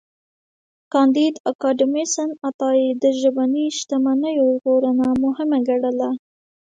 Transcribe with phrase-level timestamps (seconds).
[0.93, 6.09] کانديد اکاډميسن عطايی د ژبني شتمنیو ژغورنه مهمه ګڼله.